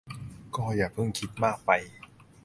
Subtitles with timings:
[0.55, 1.71] ก็อย่าเพิ่งคิดมากไป